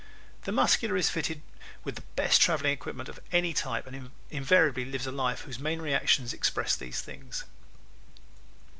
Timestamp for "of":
3.07-3.19